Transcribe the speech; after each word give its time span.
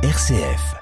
RCF. 0.00 0.76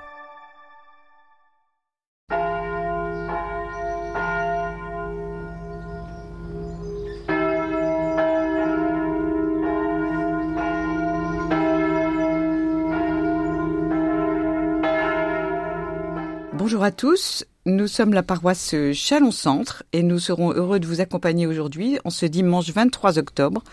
Bonjour 16.52 16.82
à 16.82 16.90
tous, 16.90 17.46
nous 17.64 17.86
sommes 17.86 18.12
la 18.12 18.22
paroisse 18.22 18.74
Chalon-Centre 18.92 19.82
et 19.94 20.02
nous 20.02 20.18
serons 20.18 20.52
heureux 20.52 20.78
de 20.78 20.86
vous 20.86 21.00
accompagner 21.00 21.46
aujourd'hui 21.46 21.98
en 22.04 22.10
ce 22.10 22.26
dimanche 22.26 22.68
23 22.68 23.18
octobre, 23.18 23.64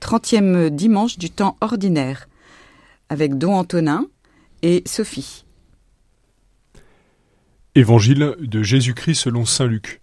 30e 0.00 0.70
dimanche 0.70 1.18
du 1.18 1.28
temps 1.28 1.58
ordinaire, 1.60 2.28
avec 3.10 3.36
Don 3.36 3.52
Antonin 3.52 4.06
Sophie. 4.86 5.44
Évangile 7.74 8.34
de 8.40 8.62
Jésus-Christ 8.62 9.14
selon 9.14 9.44
Saint 9.44 9.66
Luc. 9.66 10.00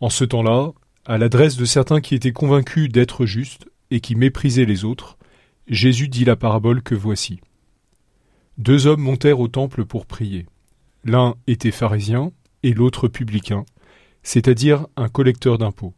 En 0.00 0.10
ce 0.10 0.24
temps-là, 0.24 0.72
à 1.06 1.16
l'adresse 1.16 1.56
de 1.56 1.64
certains 1.64 2.00
qui 2.00 2.14
étaient 2.14 2.32
convaincus 2.32 2.90
d'être 2.90 3.24
justes 3.24 3.66
et 3.90 4.00
qui 4.00 4.14
méprisaient 4.14 4.66
les 4.66 4.84
autres, 4.84 5.16
Jésus 5.68 6.08
dit 6.08 6.24
la 6.24 6.36
parabole 6.36 6.82
que 6.82 6.94
voici. 6.94 7.40
Deux 8.58 8.86
hommes 8.86 9.00
montèrent 9.00 9.40
au 9.40 9.48
temple 9.48 9.84
pour 9.84 10.06
prier. 10.06 10.46
L'un 11.04 11.34
était 11.46 11.70
pharisien 11.70 12.32
et 12.62 12.74
l'autre 12.74 13.08
publicain, 13.08 13.64
c'est-à-dire 14.22 14.86
un 14.96 15.08
collecteur 15.08 15.56
d'impôts. 15.56 15.94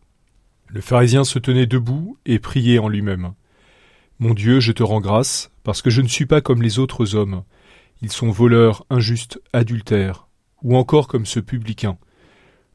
Le 0.69 0.81
pharisien 0.81 1.25
se 1.25 1.39
tenait 1.39 1.67
debout 1.67 2.19
et 2.27 2.39
priait 2.39 2.79
en 2.79 2.89
lui-même. 2.89 3.33
Mon 4.19 4.35
Dieu, 4.35 4.61
je 4.61 4.73
te 4.73 4.83
rends 4.83 5.01
grâce, 5.01 5.51
parce 5.63 5.83
que 5.83 5.91
je 5.91 6.03
ne 6.03 6.09
suis 6.09 6.27
pas 6.27 6.41
comme 6.41 6.63
les 6.63 6.79
autres 6.79 7.15
hommes. 7.15 7.45
Ils 8.03 8.13
sont 8.13 8.31
voleurs, 8.31 8.85
injustes, 8.91 9.41
adultères, 9.53 10.29
ou 10.63 10.77
encore 10.77 11.09
comme 11.09 11.27
ce 11.27 11.41
publicain. 11.41 11.99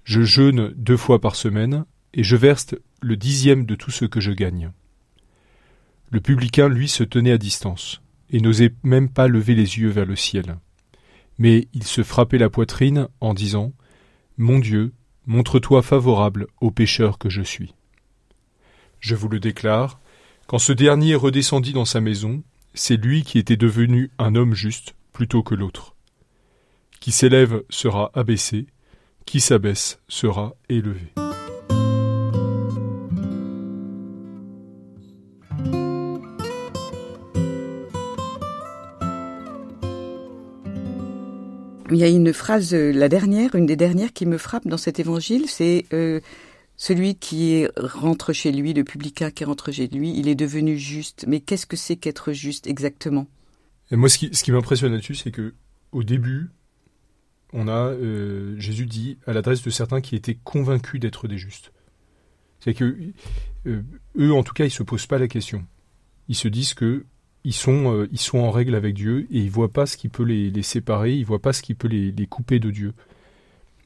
Je 0.03 0.21
jeûne 0.21 0.73
deux 0.75 0.97
fois 0.97 1.19
par 1.19 1.35
semaine, 1.35 1.85
et 2.13 2.23
je 2.23 2.35
verse 2.35 2.75
le 3.01 3.17
dixième 3.17 3.65
de 3.65 3.75
tout 3.75 3.91
ce 3.91 4.05
que 4.05 4.19
je 4.19 4.31
gagne. 4.31 4.71
Le 6.11 6.19
publicain, 6.19 6.69
lui, 6.69 6.87
se 6.87 7.03
tenait 7.03 7.31
à 7.31 7.37
distance, 7.37 8.01
et 8.29 8.39
n'osait 8.39 8.73
même 8.83 9.09
pas 9.09 9.27
lever 9.27 9.55
les 9.55 9.79
yeux 9.79 9.89
vers 9.89 10.05
le 10.05 10.15
ciel 10.15 10.57
mais 11.37 11.67
il 11.73 11.83
se 11.83 12.03
frappait 12.03 12.37
la 12.37 12.49
poitrine 12.49 13.07
en 13.19 13.33
disant 13.33 13.73
Mon 14.37 14.59
Dieu, 14.59 14.93
montre-toi 15.25 15.81
favorable 15.81 16.47
au 16.61 16.71
pécheur 16.71 17.17
que 17.17 17.29
je 17.29 17.41
suis. 17.41 17.73
Je 18.99 19.15
vous 19.15 19.29
le 19.29 19.39
déclare, 19.39 19.99
quand 20.47 20.59
ce 20.59 20.73
dernier 20.73 21.15
redescendit 21.15 21.73
dans 21.73 21.85
sa 21.85 22.01
maison, 22.01 22.43
c'est 22.73 22.97
lui 22.97 23.23
qui 23.23 23.39
était 23.39 23.57
devenu 23.57 24.11
un 24.19 24.35
homme 24.35 24.53
juste 24.53 24.95
plutôt 25.11 25.43
que 25.43 25.55
l'autre. 25.55 25.95
Qui 26.99 27.11
s'élève 27.11 27.63
sera 27.69 28.11
abaissé, 28.13 28.67
qui 29.25 29.39
s'abaisse 29.39 29.99
sera 30.07 30.53
élevé. 30.69 31.13
Il 41.91 41.99
y 41.99 42.03
a 42.03 42.07
une 42.07 42.33
phrase, 42.33 42.73
euh, 42.73 42.91
la 42.91 43.07
dernière, 43.07 43.53
une 43.53 43.67
des 43.67 43.75
dernières 43.75 44.13
qui 44.13 44.25
me 44.25 44.39
frappe 44.39 44.67
dans 44.67 44.77
cet 44.77 44.99
évangile, 44.99 45.47
c'est 45.47 45.85
euh, 45.93 46.21
celui 46.75 47.15
qui 47.15 47.65
rentre 47.77 48.33
chez 48.33 48.51
lui, 48.51 48.73
le 48.73 48.83
publicain 48.83 49.31
qui 49.31 49.45
rentre 49.45 49.71
chez 49.71 49.87
lui, 49.87 50.17
il 50.17 50.27
est 50.27 50.35
devenu 50.35 50.77
juste. 50.77 51.25
Mais 51.27 51.39
qu'est-ce 51.39 51.65
que 51.65 51.77
c'est 51.77 51.95
qu'être 51.95 52.33
juste 52.33 52.67
exactement? 52.67 53.27
Moi, 53.91 54.09
ce 54.09 54.17
qui, 54.17 54.51
m'impressionne 54.51 54.91
là-dessus, 54.91 55.15
c'est 55.15 55.31
que 55.31 55.53
au 55.91 56.03
début, 56.03 56.49
on 57.51 57.67
a 57.67 57.89
euh, 57.89 58.59
Jésus 58.59 58.87
dit 58.87 59.17
à 59.27 59.33
l'adresse 59.33 59.61
de 59.61 59.69
certains 59.69 60.01
qui 60.01 60.15
étaient 60.15 60.37
convaincus 60.43 60.99
d'être 60.99 61.27
des 61.27 61.37
justes. 61.37 61.71
C'est 62.59 62.73
que 62.73 62.97
eux, 63.65 64.33
en 64.33 64.43
tout 64.43 64.53
cas, 64.53 64.65
ils 64.65 64.71
se 64.71 64.83
posent 64.83 65.05
pas 65.05 65.19
la 65.19 65.27
question. 65.27 65.65
Ils 66.29 66.35
se 66.35 66.47
disent 66.47 66.73
que 66.73 67.05
ils 67.43 67.53
sont, 67.53 67.93
euh, 67.93 68.07
en 68.33 68.51
règle 68.51 68.75
avec 68.75 68.95
Dieu 68.95 69.27
et 69.29 69.39
ils 69.39 69.51
voient 69.51 69.71
pas 69.71 69.85
ce 69.85 69.97
qui 69.97 70.07
peut 70.07 70.23
les, 70.23 70.63
séparer, 70.63 71.13
ils 71.13 71.25
voient 71.25 71.41
pas 71.41 71.53
ce 71.53 71.61
qui 71.61 71.73
peut 71.73 71.87
les, 71.87 72.27
couper 72.27 72.59
de 72.59 72.71
Dieu. 72.71 72.93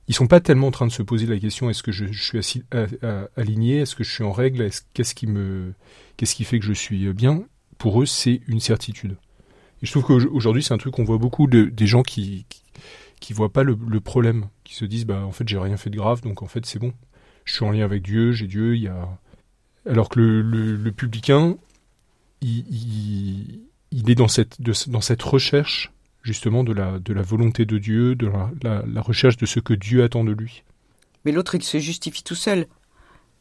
Ils 0.07 0.13
sont 0.13 0.28
pas 0.28 0.40
tellement 0.40 0.68
en 0.68 0.72
train 0.72 0.88
de 0.88 0.91
se 0.91 1.03
poser 1.03 1.25
la 1.25 1.38
question 1.38 1.69
est-ce 1.69 1.84
que 1.84 1.91
je, 1.91 2.06
suis 2.41 2.63
aligné, 3.35 3.79
est-ce 3.79 3.95
que 3.95 4.03
je 4.03 4.12
suis 4.12 4.23
en 4.23 4.31
règle, 4.31 4.69
qu'est-ce 4.94 5.13
qui 5.13 5.28
me, 5.28 5.73
qu'est-ce 6.16 6.35
qui 6.35 6.45
fait 6.45 6.59
que 6.59 6.66
je 6.66 6.73
suis 6.73 7.12
bien? 7.13 7.44
Pour 7.78 8.01
eux, 8.01 8.06
c'est 8.06 8.41
une 8.47 8.59
certitude. 8.59 9.17
Et 9.81 9.85
je 9.85 9.91
trouve 9.91 10.03
qu'aujourd'hui, 10.03 10.63
c'est 10.63 10.73
un 10.73 10.78
truc 10.78 10.94
qu'on 10.94 11.03
voit 11.03 11.17
beaucoup 11.17 11.47
de, 11.47 11.66
des 11.66 11.88
gens 11.88 12.03
qui, 12.03 12.46
qui, 13.19 13.34
voient 13.34 13.51
pas 13.51 13.63
le, 13.63 14.00
problème, 14.00 14.47
qui 14.63 14.75
se 14.75 14.85
disent 14.85 15.06
bah 15.06 15.25
en 15.25 15.31
fait 15.31 15.47
j'ai 15.47 15.57
rien 15.57 15.78
fait 15.78 15.90
de 15.90 15.97
grave, 15.97 16.22
donc 16.22 16.41
en 16.41 16.47
fait 16.47 16.66
c'est 16.66 16.79
bon, 16.79 16.94
je 17.44 17.53
suis 17.53 17.66
en 17.66 17.72
lien 17.72 17.84
avec 17.84 18.01
Dieu, 18.01 18.31
j'ai 18.31 18.47
Dieu, 18.47 18.75
il 18.75 18.84
y 18.84 18.88
a. 18.88 19.19
Alors 19.85 20.09
que 20.09 20.19
le, 20.19 20.41
le, 20.41 20.75
le 20.75 20.91
publicain, 20.91 21.57
il, 22.41 22.66
il, 23.91 24.09
est 24.09 24.16
dans 24.16 24.28
cette, 24.28 24.62
dans 24.62 25.01
cette 25.01 25.23
recherche 25.23 25.91
justement 26.28 26.66
de 26.66 26.74
la, 26.74 27.00
de 27.00 27.14
la 27.14 27.22
volonté 27.22 27.66
de 27.66 27.78
Dieu, 27.78 28.16
de 28.16 28.30
la, 28.62 29.02
recherche 29.02 29.38
de 29.38 29.46
ce 29.46 29.62
que 29.62 29.74
Dieu 29.74 30.04
attend 30.04 30.26
de 30.26 30.34
lui. 30.34 30.64
Mais 31.24 31.32
l'autre, 31.32 31.56
il 31.56 31.64
se 31.64 31.80
justifie 31.80 32.22
tout 32.22 32.36
seul. 32.36 32.68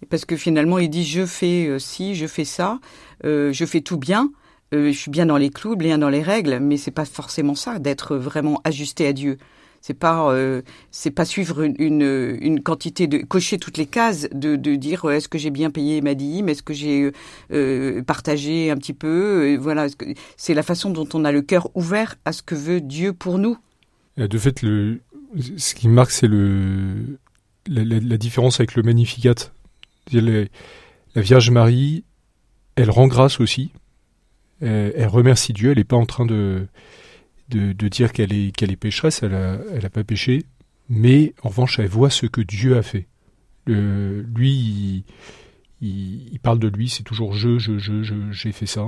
Parce 0.08 0.24
que 0.24 0.36
finalement, 0.36 0.78
il 0.78 0.88
dit 0.88 1.04
je 1.04 1.26
fais 1.26 1.66
euh, 1.66 1.78
ci, 1.78 2.14
je 2.14 2.26
fais 2.26 2.44
ça, 2.44 2.78
euh, 3.24 3.52
je 3.52 3.64
fais 3.64 3.80
tout 3.80 3.96
bien, 3.96 4.30
euh, 4.72 4.92
je 4.92 4.98
suis 4.98 5.10
bien 5.10 5.26
dans 5.26 5.38
les 5.38 5.50
clous, 5.50 5.74
bien 5.74 5.98
dans 5.98 6.10
les 6.10 6.22
règles, 6.22 6.60
mais 6.60 6.76
c'est 6.76 6.90
pas 6.90 7.06
forcément 7.06 7.54
ça 7.54 7.78
d'être 7.78 8.16
vraiment 8.16 8.60
ajusté 8.62 9.06
à 9.06 9.12
Dieu. 9.12 9.38
C'est 9.80 9.94
pas 9.94 10.30
euh, 10.32 10.62
c'est 10.90 11.10
pas 11.10 11.24
suivre 11.24 11.62
une, 11.62 12.38
une, 12.40 12.62
quantité 12.62 13.06
de 13.06 13.18
cocher 13.18 13.58
toutes 13.58 13.78
les 13.78 13.86
cases 13.86 14.28
de, 14.32 14.56
de 14.56 14.74
dire 14.74 15.04
euh, 15.04 15.12
est-ce 15.12 15.28
que 15.28 15.38
j'ai 15.38 15.50
bien 15.50 15.70
payé 15.70 16.00
ma 16.00 16.14
dîme, 16.14 16.48
est-ce 16.48 16.62
que 16.62 16.74
j'ai 16.74 17.12
euh, 17.52 18.02
partagé 18.02 18.70
un 18.70 18.76
petit 18.76 18.92
peu, 18.92 19.56
voilà. 19.56 19.86
C'est 20.36 20.54
la 20.54 20.62
façon 20.62 20.90
dont 20.90 21.08
on 21.14 21.24
a 21.24 21.32
le 21.32 21.42
cœur 21.42 21.68
ouvert 21.74 22.16
à 22.24 22.32
ce 22.32 22.42
que 22.42 22.54
veut 22.54 22.80
Dieu 22.80 23.12
pour 23.12 23.38
nous. 23.38 23.56
De 24.16 24.38
fait, 24.38 24.62
le 24.62 25.00
ce 25.56 25.74
qui 25.74 25.88
marque 25.88 26.10
c'est 26.10 26.28
le 26.28 27.18
la, 27.68 28.16
différence 28.16 28.60
avec 28.60 28.74
le 28.74 28.82
Magnificat. 28.82 29.34
La, 30.12 30.44
la 31.14 31.22
Vierge 31.22 31.50
Marie, 31.50 32.04
elle 32.76 32.90
rend 32.90 33.08
grâce 33.08 33.40
aussi. 33.40 33.72
Elle, 34.60 34.92
elle 34.96 35.08
remercie 35.08 35.52
Dieu. 35.52 35.70
Elle 35.72 35.78
n'est 35.78 35.84
pas 35.84 35.96
en 35.96 36.06
train 36.06 36.26
de 36.26 36.66
de, 37.48 37.72
de 37.72 37.88
dire 37.88 38.12
qu'elle 38.12 38.32
est, 38.32 38.54
qu'elle 38.54 38.72
est 38.72 38.76
pécheresse, 38.76 39.22
elle 39.22 39.32
n'a 39.32 39.58
elle 39.72 39.86
a 39.86 39.90
pas 39.90 40.04
péché, 40.04 40.44
mais 40.88 41.34
en 41.42 41.48
revanche, 41.48 41.78
elle 41.78 41.88
voit 41.88 42.10
ce 42.10 42.26
que 42.26 42.40
Dieu 42.40 42.76
a 42.76 42.82
fait. 42.82 43.06
Lui, 43.66 45.04
il, 45.80 46.28
il, 46.32 46.38
parle 46.40 46.58
de 46.58 46.68
lui, 46.68 46.88
c'est 46.88 47.02
toujours 47.02 47.32
je, 47.34 47.58
je, 47.58 47.78
je, 47.78 48.02
je, 48.02 48.14
j'ai 48.30 48.52
fait 48.52 48.66
ça. 48.66 48.86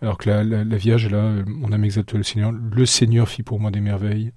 Alors 0.00 0.16
que 0.16 0.30
la, 0.30 0.42
la, 0.42 0.64
la 0.64 0.76
Vierge, 0.76 1.08
là, 1.08 1.42
mon 1.46 1.72
âme 1.72 1.84
exalte 1.84 2.14
le 2.14 2.22
Seigneur. 2.22 2.52
Le 2.52 2.86
Seigneur 2.86 3.28
fit 3.28 3.42
pour 3.42 3.60
moi 3.60 3.70
des 3.70 3.80
merveilles. 3.80 4.32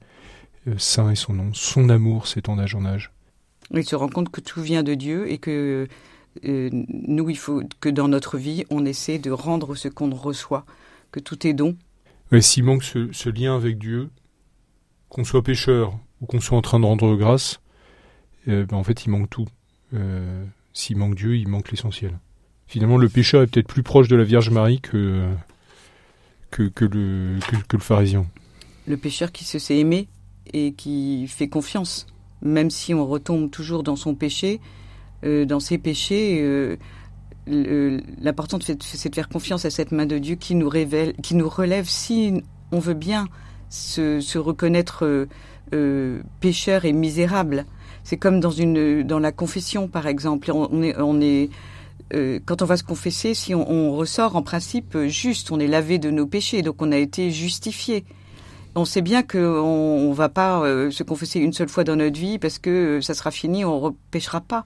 Euh, 0.68 0.74
saint 0.78 1.10
est 1.10 1.16
son 1.16 1.34
nom. 1.34 1.54
Son 1.54 1.90
amour 1.90 2.28
s'étend 2.28 2.58
d'âge 2.58 2.76
en 2.76 2.86
âge. 2.86 3.12
Il 3.72 3.86
se 3.86 3.96
rend 3.96 4.10
compte 4.10 4.30
que 4.30 4.42
tout 4.42 4.62
vient 4.62 4.84
de 4.84 4.94
Dieu 4.94 5.32
et 5.32 5.38
que 5.38 5.88
euh, 6.46 6.70
nous, 6.72 7.30
il 7.30 7.38
faut 7.38 7.64
que 7.80 7.90
dans 7.90 8.08
notre 8.08 8.38
vie, 8.38 8.66
on 8.70 8.86
essaie 8.86 9.20
de 9.20 9.32
rendre 9.32 9.76
ce 9.76 9.88
qu'on 9.88 10.14
reçoit, 10.14 10.66
que 11.12 11.20
tout 11.20 11.48
est 11.48 11.54
don 11.54 11.78
mais 12.34 12.42
s'il 12.42 12.64
manque 12.64 12.84
ce, 12.84 13.30
lien 13.30 13.56
avec 13.56 13.78
Dieu, 13.78 14.10
qu'on 15.08 15.24
soit 15.24 15.44
pécheur 15.44 16.00
ou 16.20 16.26
qu'on 16.26 16.42
soit 16.42 16.58
en 16.58 16.64
train 16.64 16.80
de 16.80 16.86
rendre 16.86 17.16
grâce, 17.16 17.62
euh, 18.48 18.66
ben 18.66 18.76
en 18.76 18.84
fait, 18.84 19.06
il 19.06 19.12
manque 19.12 19.30
tout. 19.30 19.46
Euh, 19.94 20.44
s'il 20.74 20.98
manque 20.98 21.14
Dieu, 21.14 21.38
il 21.38 21.48
manque 21.48 21.70
l'essentiel. 21.70 22.18
Finalement, 22.66 22.98
le 22.98 23.08
pécheur 23.08 23.44
est 23.44 23.48
peut-être 23.48 23.68
plus 23.68 23.84
proche 23.84 24.08
de 24.08 24.16
la 24.16 24.24
Vierge 24.24 24.50
Marie 24.50 24.82
que, 24.82 25.30
le, 26.58 26.70
que, 26.72 26.90
le 26.90 27.80
pharisien. 27.80 28.26
Le 28.88 28.98
pécheur 28.98 29.32
qui 29.32 29.44
se 29.44 29.60
sait 29.60 29.78
aimer 29.78 30.08
et 30.54 30.74
qui 30.74 31.28
fait 31.28 31.50
confiance, 31.50 32.08
même 32.42 32.72
si 32.72 32.96
on 32.96 33.06
retombe 33.06 33.52
toujours 33.52 33.84
dans 33.84 33.96
son 33.96 34.16
péché, 34.16 34.60
euh, 35.24 35.46
dans 35.46 35.60
ses 35.60 35.78
péchés 35.78 36.78
l'important 37.48 38.60
c'est 38.62 39.10
de 39.10 39.16
faire 39.16 39.30
confiance 39.30 39.66
à 39.66 39.70
cette 39.70 39.92
main 39.92 40.06
de 40.06 40.18
Dieu 40.18 40.36
qui 40.36 40.56
nous 40.56 40.70
révèle, 40.70 41.14
qui 41.22 41.36
nous 41.36 41.50
relève 41.50 41.88
si 41.88 42.42
on 42.72 42.80
veut 42.80 42.94
bien 42.94 43.28
se, 43.70 44.20
se 44.20 44.38
reconnaître 44.38 45.06
euh, 45.06 45.28
euh, 45.74 46.22
pécheur 46.40 46.86
et 46.86 46.94
misérable. 46.94 47.66
C'est 48.04 48.18
comme 48.18 48.40
dans 48.40 48.52
une 48.52 49.04
dans 49.04 49.20
la 49.20 49.32
confession 49.32 49.88
par 49.88 50.08
exemple. 50.08 50.52
On 50.52 50.82
est 50.82 50.96
on 50.98 51.22
est 51.22 51.50
euh, 52.14 52.40
quand 52.46 52.62
on 52.62 52.66
va 52.66 52.78
se 52.78 52.84
confesser, 52.84 53.34
si 53.34 53.56
on, 53.56 53.70
on, 53.70 53.96
ressort 53.96 54.36
en 54.36 54.44
principe 54.44 54.98
juste, 55.06 55.52
on 55.52 55.60
est 55.60 55.68
lavé 55.68 55.98
de 56.00 56.12
nos 56.12 56.28
péchés, 56.28 56.62
donc 56.62 56.82
on 56.82 56.92
a 56.92 56.98
été 56.98 57.32
justifié. 57.32 58.06
On 58.76 58.86
sait 58.86 59.02
bien 59.02 59.22
qu'on 59.22 59.40
on 59.40 60.12
va 60.14 60.30
pas 60.30 60.62
euh, 60.62 60.90
se 60.90 61.04
confesser 61.04 61.40
une 61.40 61.54
seule 61.54 61.70
fois 61.70 61.84
dans 61.84 61.96
notre 61.96 62.20
vie 62.20 62.40
parce 62.40 62.58
que 62.58 63.02
ça 63.02 63.14
sera 63.14 63.30
fini, 63.30 63.64
on 63.66 63.76
ne 63.76 63.82
repêchera 63.82 64.42
pas 64.42 64.66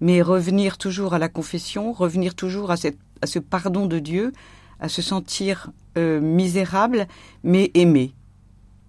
mais 0.00 0.22
revenir 0.22 0.78
toujours 0.78 1.14
à 1.14 1.18
la 1.18 1.28
confession, 1.28 1.92
revenir 1.92 2.34
toujours 2.34 2.70
à, 2.70 2.76
ce 2.76 3.38
pardon 3.38 3.86
de 3.86 3.98
Dieu, 3.98 4.32
à 4.80 4.88
se 4.88 5.02
sentir 5.02 5.70
euh, 5.96 6.20
misérable, 6.20 7.06
mais 7.42 7.70
aimé. 7.74 8.14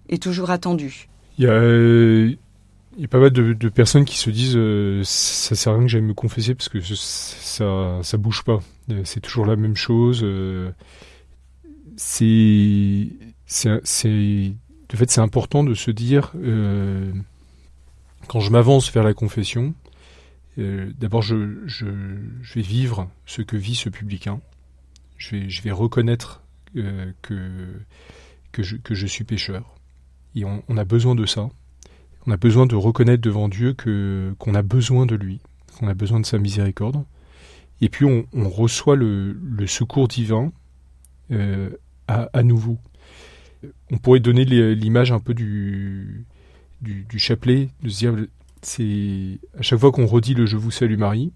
est 0.08 0.22
toujours 0.22 0.50
attendu. 0.50 1.08
Il 1.38 1.44
y 1.44 1.48
a, 1.48 3.04
a 3.04 3.08
pas 3.08 3.18
mal 3.18 3.30
de, 3.30 3.68
personnes 3.68 4.04
qui 4.04 4.18
se 4.18 4.30
disent 4.30 4.56
euh, 4.56 5.02
ça 5.04 5.54
sert 5.54 5.72
à 5.72 5.76
rien 5.76 5.84
que 5.84 5.90
j'aille 5.90 6.02
me 6.02 6.14
confesser 6.14 6.54
parce 6.54 6.68
que 6.68 6.80
ça 6.80 8.00
ça 8.02 8.16
bouge 8.16 8.42
pas. 8.44 8.60
Euh, 8.90 9.02
c'est 9.04 9.20
toujours 9.20 9.46
la 9.46 9.56
même 9.56 9.76
chose. 9.76 10.20
Euh, 10.22 10.70
de 14.88 14.96
fait 14.96 15.10
c'est 15.10 15.20
important 15.20 15.64
de 15.64 15.74
se 15.74 15.90
dire 15.90 16.32
euh, 16.36 17.12
quand 18.28 18.40
je 18.40 18.50
m'avance 18.50 18.90
vers 18.92 19.04
la 19.04 19.14
confession, 19.14 19.74
euh, 20.58 20.90
d'abord 20.98 21.22
je, 21.22 21.34
vais 22.54 22.60
vivre 22.60 23.10
ce 23.26 23.42
que 23.42 23.56
vit 23.56 23.74
ce 23.74 23.88
publicain. 23.88 24.40
Je 25.16 25.62
vais, 25.62 25.72
reconnaître 25.72 26.42
euh, 26.76 27.12
que, 27.22 28.62
je, 28.62 29.06
suis 29.06 29.24
pécheur. 29.24 29.74
Et 30.34 30.44
on, 30.44 30.76
a 30.76 30.84
besoin 30.84 31.14
de 31.14 31.26
ça. 31.26 31.48
On 32.26 32.32
a 32.32 32.36
besoin 32.36 32.66
de 32.66 32.76
reconnaître 32.76 33.22
devant 33.22 33.48
Dieu 33.48 33.72
que 33.72 34.34
qu'on 34.38 34.54
a 34.54 34.62
besoin 34.62 35.06
de 35.06 35.16
lui, 35.16 35.40
qu'on 35.78 35.88
a 35.88 35.94
besoin 35.94 36.20
de 36.20 36.26
sa 36.26 36.38
miséricorde. 36.38 37.04
Et 37.80 37.88
puis 37.88 38.04
on, 38.04 38.48
reçoit 38.48 38.96
le, 38.96 39.66
secours 39.66 40.08
divin 40.08 40.52
euh, 41.30 41.70
à, 42.06 42.42
nouveau. 42.42 42.78
On 43.90 43.98
pourrait 43.98 44.20
donner 44.20 44.44
l'image 44.44 45.10
un 45.10 45.20
peu 45.20 45.34
du, 45.34 46.26
du, 46.80 47.04
du, 47.04 47.18
chapelet, 47.18 47.70
de 47.82 47.88
se 47.88 47.98
dire, 47.98 48.16
c'est 48.62 49.38
à 49.58 49.62
chaque 49.62 49.78
fois 49.78 49.92
qu'on 49.92 50.06
redit 50.06 50.34
le 50.34 50.46
Je 50.46 50.56
vous 50.56 50.70
salue 50.70 50.96
Marie, 50.96 51.32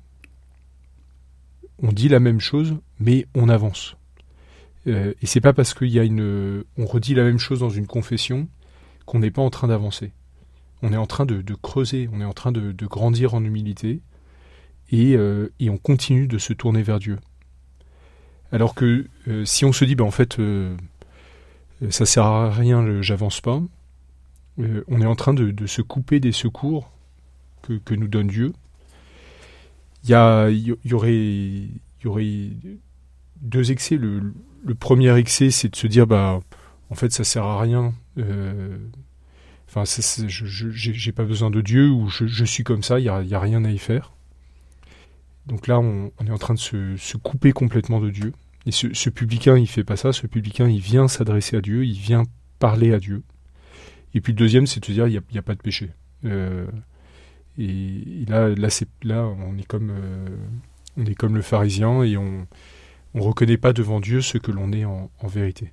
on 1.82 1.92
dit 1.92 2.08
la 2.08 2.20
même 2.20 2.40
chose, 2.40 2.76
mais 3.00 3.26
on 3.34 3.48
avance. 3.48 3.96
Euh, 4.86 5.14
et 5.20 5.26
c'est 5.26 5.40
pas 5.40 5.52
parce 5.52 5.74
qu'il 5.74 5.88
y 5.88 5.98
a 5.98 6.04
une, 6.04 6.64
on 6.76 6.86
redit 6.86 7.14
la 7.14 7.24
même 7.24 7.38
chose 7.38 7.60
dans 7.60 7.70
une 7.70 7.86
confession 7.86 8.48
qu'on 9.06 9.18
n'est 9.18 9.30
pas 9.30 9.42
en 9.42 9.50
train 9.50 9.68
d'avancer. 9.68 10.12
On 10.82 10.92
est 10.92 10.96
en 10.96 11.06
train 11.06 11.26
de, 11.26 11.42
creuser, 11.54 12.08
on 12.12 12.20
est 12.20 12.24
en 12.24 12.32
train 12.32 12.52
de, 12.52 12.86
grandir 12.86 13.34
en 13.34 13.44
humilité, 13.44 14.00
et, 14.90 15.16
euh, 15.16 15.52
et, 15.60 15.70
on 15.70 15.78
continue 15.78 16.26
de 16.26 16.38
se 16.38 16.52
tourner 16.52 16.82
vers 16.82 16.98
Dieu. 16.98 17.18
Alors 18.50 18.74
que 18.74 19.06
euh, 19.28 19.44
si 19.44 19.64
on 19.64 19.72
se 19.72 19.84
dit, 19.84 19.94
ben 19.94 20.04
en 20.04 20.10
fait, 20.10 20.38
ça 21.90 22.04
sert 22.04 22.24
à 22.24 22.50
rien, 22.50 23.00
j'avance 23.00 23.40
pas, 23.40 23.62
on 24.58 25.00
est 25.00 25.06
en 25.06 25.14
train 25.14 25.34
de, 25.34 25.66
se 25.66 25.82
couper 25.82 26.20
des 26.20 26.32
secours 26.32 26.90
que, 27.62 27.94
nous 27.94 28.08
donne 28.08 28.28
Dieu. 28.28 28.52
Il 30.04 30.10
y, 30.10 30.14
a, 30.14 30.48
aurait, 30.92 31.14
y 31.14 32.06
aurait 32.06 32.50
deux 33.40 33.70
excès. 33.70 33.96
Le, 33.96 34.32
premier 34.78 35.16
excès, 35.16 35.50
c'est 35.50 35.68
de 35.68 35.76
se 35.76 35.86
dire, 35.86 36.06
bah, 36.06 36.40
en 36.90 36.94
fait, 36.94 37.12
ça 37.12 37.24
sert 37.24 37.44
à 37.44 37.60
rien. 37.60 37.92
Euh, 38.18 38.76
enfin, 39.68 39.84
je 39.84 40.70
j'ai 40.70 41.12
pas 41.12 41.24
besoin 41.24 41.50
de 41.50 41.60
Dieu 41.60 41.88
ou 41.88 42.08
je, 42.08 42.44
suis 42.44 42.64
comme 42.64 42.82
ça. 42.82 42.98
Il 42.98 43.04
y 43.04 43.08
a, 43.08 43.16
a, 43.16 43.40
rien 43.40 43.64
à 43.64 43.70
y 43.70 43.78
faire. 43.78 44.12
Donc 45.46 45.66
là, 45.66 45.80
on, 45.80 46.10
est 46.26 46.30
en 46.30 46.38
train 46.38 46.54
de 46.54 46.58
se, 46.58 47.16
couper 47.16 47.52
complètement 47.52 48.00
de 48.00 48.10
Dieu. 48.10 48.32
Et 48.66 48.72
ce, 48.72 49.10
publicain, 49.10 49.58
il 49.58 49.66
fait 49.66 49.84
pas 49.84 49.96
ça. 49.96 50.12
Ce 50.12 50.26
publicain, 50.26 50.68
il 50.68 50.80
vient 50.80 51.08
s'adresser 51.08 51.56
à 51.56 51.60
Dieu. 51.60 51.84
Il 51.84 51.98
vient 51.98 52.24
parler 52.58 52.92
à 52.92 52.98
Dieu. 52.98 53.22
Et 54.14 54.20
puis 54.20 54.32
le 54.32 54.38
deuxième, 54.38 54.66
c'est 54.66 54.80
de 54.80 54.84
se 54.84 54.92
dire, 54.92 55.06
il 55.06 55.10
n'y 55.10 55.16
a, 55.18 55.40
a, 55.40 55.42
pas 55.42 55.54
de 55.54 55.62
péché. 55.62 55.90
Euh, 56.24 56.66
et, 57.58 58.24
là, 58.28 58.48
là, 59.02 59.24
on 59.24 59.58
est 59.58 59.66
comme, 59.66 59.90
euh, 59.90 60.28
on 60.96 61.04
est 61.04 61.14
comme 61.14 61.34
le 61.34 61.42
pharisien 61.42 62.02
et 62.02 62.16
on, 62.16 62.46
on 63.14 63.20
reconnaît 63.20 63.58
pas 63.58 63.72
devant 63.72 64.00
Dieu 64.00 64.20
ce 64.20 64.38
que 64.38 64.50
l'on 64.50 64.72
est 64.72 64.84
en 64.84 65.10
vérité. 65.24 65.72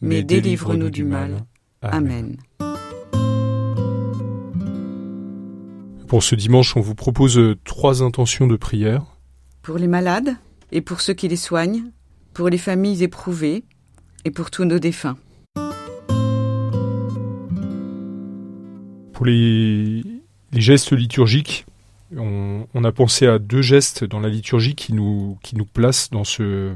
mais 0.00 0.22
délivre-nous 0.22 0.90
du 0.90 1.04
mal. 1.04 1.44
Amen. 1.82 2.36
Pour 6.06 6.22
ce 6.22 6.34
dimanche, 6.34 6.76
on 6.76 6.80
vous 6.80 6.94
propose 6.94 7.40
trois 7.64 8.02
intentions 8.02 8.46
de 8.46 8.56
prière. 8.56 9.04
Pour 9.62 9.76
les 9.76 9.88
malades 9.88 10.36
et 10.70 10.80
pour 10.80 11.00
ceux 11.00 11.14
qui 11.14 11.26
les 11.26 11.36
soignent, 11.36 11.90
pour 12.32 12.48
les 12.48 12.58
familles 12.58 13.02
éprouvées 13.02 13.64
et 14.24 14.30
pour 14.30 14.50
tous 14.50 14.64
nos 14.64 14.78
défunts. 14.78 15.16
Pour 19.12 19.26
les, 19.26 20.02
les 20.52 20.60
gestes 20.60 20.92
liturgiques, 20.92 21.66
on, 22.16 22.66
on, 22.72 22.84
a 22.84 22.92
pensé 22.92 23.26
à 23.26 23.38
deux 23.38 23.62
gestes 23.62 24.04
dans 24.04 24.20
la 24.20 24.28
liturgie 24.28 24.74
qui 24.74 24.92
nous, 24.92 25.38
qui 25.42 25.56
nous 25.56 25.64
placent 25.64 26.10
dans 26.10 26.24
ce, 26.24 26.74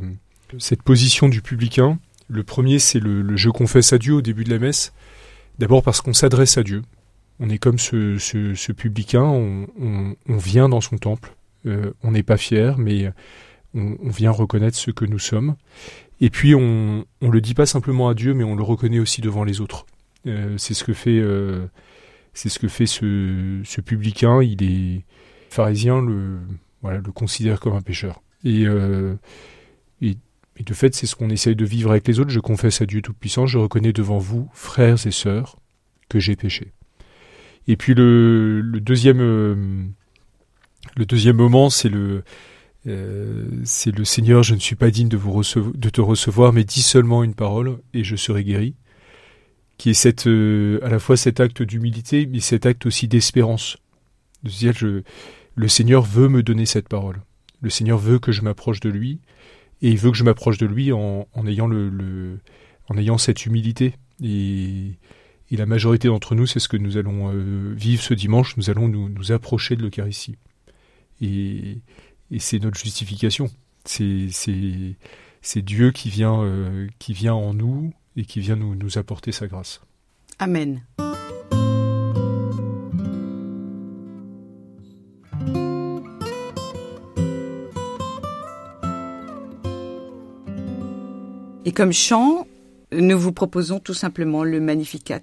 cette 0.59 0.83
position 0.83 1.29
du 1.29 1.43
publicain. 1.43 1.99
Le 2.31 2.45
premier, 2.45 2.79
c'est 2.79 3.01
le, 3.01 3.23
le, 3.23 3.37
je 3.37 3.51
confesse 3.51 3.93
à 3.93 3.99
Dieu 3.99 4.15
au 4.15 4.23
début 4.23 4.45
de 4.45 4.51
la 4.51 4.61
messe. 4.61 4.93
D'abord 5.59 5.83
parce 5.83 6.01
qu'on 6.01 6.13
s'adresse 6.13 6.57
à 6.59 6.63
Dieu. 6.63 6.83
On 7.41 7.51
est 7.51 7.59
comme 7.59 7.79
ce, 7.79 8.19
ce, 8.19 8.55
ce 8.55 8.73
publicain, 8.73 9.25
on, 9.25 9.67
on, 9.81 10.15
on, 10.29 10.37
vient 10.37 10.69
dans 10.69 10.81
son 10.81 10.97
temple. 10.97 11.35
Euh, 11.67 11.93
on 12.03 12.13
n'est 12.13 12.23
pas 12.23 12.37
fier, 12.37 12.79
mais 12.79 13.11
on, 13.75 13.97
on, 14.01 14.11
vient 14.11 14.31
reconnaître 14.31 14.77
ce 14.77 14.93
que 14.93 15.05
nous 15.05 15.19
sommes. 15.19 15.57
Et 16.21 16.31
puis 16.31 16.55
on 16.55 17.05
ne 17.21 17.29
le 17.29 17.41
dit 17.41 17.55
pas 17.55 17.67
simplement 17.67 18.09
à 18.09 18.15
Dieu, 18.15 18.33
mais 18.33 18.45
on 18.45 18.55
le 18.55 18.63
reconnaît 18.63 19.01
aussi 19.01 19.23
devant 19.23 19.43
les 19.43 19.61
autres. 19.61 19.87
Euh, 20.27 20.55
c'est 20.57 20.75
ce 20.75 20.85
que 20.85 20.93
fait, 20.93 21.19
euh, 21.19 21.67
c'est 22.33 22.49
ce 22.49 22.59
que 22.59 22.69
fait 22.69 22.87
ce, 22.87 23.61
ce 23.65 23.81
publicain. 23.81 24.43
Il 24.43 24.63
est 24.63 25.05
pharisien, 25.49 26.01
le, 26.01 26.39
voilà, 26.83 26.99
le 26.99 27.11
considère 27.11 27.59
comme 27.59 27.75
un 27.75 27.83
pécheur. 27.83 28.23
Et, 28.45 28.67
euh, 28.67 29.15
et 30.61 30.63
de 30.63 30.75
fait, 30.75 30.95
c'est 30.95 31.07
ce 31.07 31.17
qu'on 31.17 31.31
essaye 31.31 31.57
de 31.57 31.65
vivre 31.65 31.91
avec 31.91 32.07
les 32.07 32.21
autres. 32.21 32.29
Je 32.29 32.39
confesse 32.39 32.83
à 32.83 32.87
Dieu 32.87 33.01
Tout-Puissant, 33.01 33.47
je 33.47 33.57
reconnais 33.57 33.95
devant 33.95 34.19
vous, 34.19 34.51
frères 34.53 35.07
et 35.07 35.11
sœurs, 35.11 35.57
que 36.11 36.21
j'ai 36.21 36.37
péché. 36.37 36.73
Et 37.67 37.79
puis 37.79 37.95
le, 37.95 38.63
deuxième, 38.75 39.23
euh, 39.23 39.57
le 40.99 41.07
deuxième 41.07 41.37
moment, 41.37 41.71
c'est 41.71 41.89
le, 41.89 42.25
euh, 42.87 43.47
le 43.87 44.05
Seigneur, 44.05 44.43
je 44.43 44.55
ne 44.55 44.61
suis 44.61 44.77
pas 44.77 44.91
digne 44.91 45.09
de, 45.09 45.17
vous 45.17 45.41
de 45.41 45.89
te 45.89 46.03
recevoir, 46.03 46.53
mais 46.53 46.65
dis 46.65 46.83
seulement 46.83 47.25
une 47.25 47.35
parole 47.35 47.79
et 47.95 48.05
je 48.05 48.17
serai 48.17 48.45
guéri. 48.45 48.75
Qui 49.79 49.91
est 49.91 49.95
cette, 49.95 50.27
euh, 50.27 50.79
à 50.83 50.91
la 50.91 50.99
fois 50.99 51.17
cet 51.17 51.41
acte 51.41 51.63
d'humilité, 51.63 52.27
mais 52.27 52.41
cet 52.41 52.67
acte 52.67 52.85
aussi 52.85 53.09
d'espérance. 53.09 53.79
De 54.43 54.51
se 54.51 54.59
dire, 54.59 54.75
le 55.55 55.69
Seigneur 55.69 56.03
veut 56.03 56.29
me 56.29 56.43
donner 56.43 56.67
cette 56.67 56.89
parole. 56.89 57.23
Le 57.63 57.71
Seigneur 57.71 57.97
veut 57.97 58.19
que 58.19 58.31
je 58.31 58.43
m'approche 58.43 58.81
de 58.81 58.91
lui 58.91 59.21
et 59.83 59.91
il 59.91 59.99
veut 59.99 60.11
que 60.11 60.17
je 60.17 60.25
m'approche 60.25 60.59
de 60.59 60.67
lui 60.67 60.93
en, 60.93 61.27
ayant 61.47 61.67
le, 61.67 62.39
en 62.89 62.97
ayant 62.97 63.19
cette 63.19 63.47
humilité. 63.47 63.95
Et, 64.23 64.93
la 65.53 65.67
majorité 65.67 66.07
d'entre 66.07 66.37
nous 66.37 66.47
c'est 66.47 66.61
ce 66.61 66.69
que 66.69 66.77
nous 66.77 66.97
allons 66.97 67.33
euh, 67.35 67.75
vivre 67.75 68.03
ce 68.03 68.15
dimanche. 68.15 68.57
Nous 68.57 68.71
allons 68.71 68.89
nous, 68.89 69.33
approcher 69.33 69.77
de 69.77 69.83
l'Eucharistie. 69.83 70.37
Et, 71.21 71.79
c'est 72.39 72.61
notre 72.61 72.79
justification. 72.79 73.51
C'est 73.85 74.31
Dieu 75.57 75.91
qui 75.91 76.11
vient 76.11 76.43
euh, 76.43 76.87
qui 76.99 77.13
vient 77.15 77.35
en 77.35 77.55
nous 77.55 77.93
et 78.17 78.25
qui 78.25 78.41
vient 78.41 78.57
nous 78.57 78.99
apporter 78.99 79.33
sa 79.33 79.49
grâce. 79.49 79.81
Amen 80.39 80.83
comme 91.81 91.95
chant, 91.95 92.47
nous 92.93 93.19
vous 93.19 93.33
proposons 93.33 93.79
tout 93.79 93.95
simplement 93.95 94.45
le 94.45 94.61
Magnificat. 94.61 95.21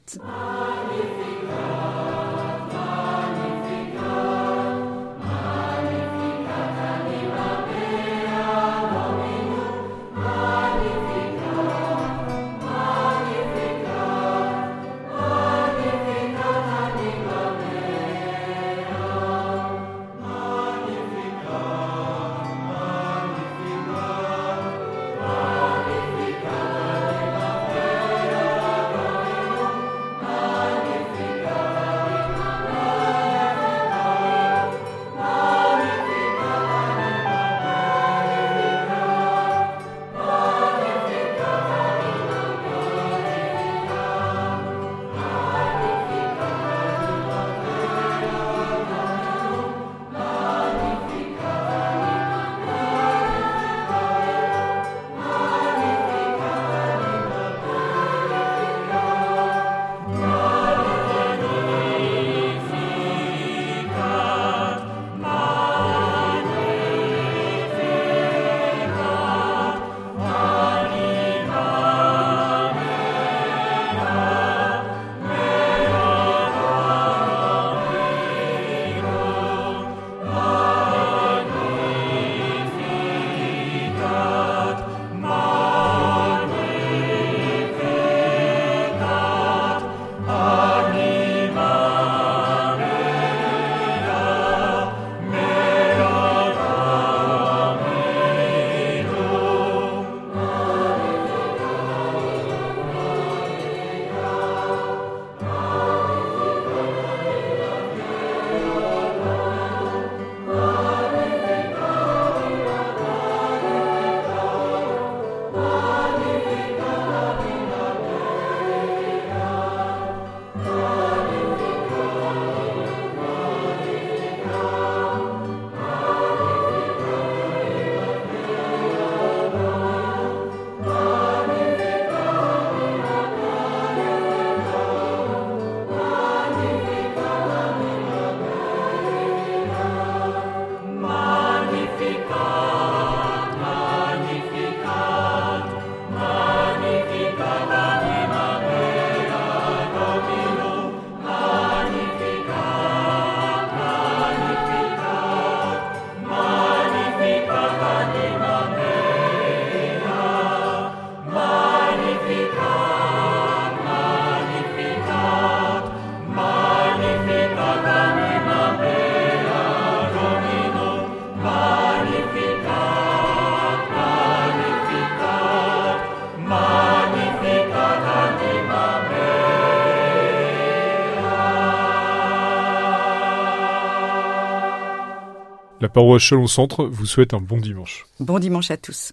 La 185.79 185.89
paroisse 185.89 186.23
Chalon 186.23 186.47
Centre 186.47 186.85
vous 186.85 187.05
souhaite 187.05 187.35
un 187.35 187.39
bon 187.39 187.57
dimanche. 187.57 188.07
Bon 188.19 188.39
dimanche 188.39 188.71
à 188.71 188.77
tous. 188.77 189.11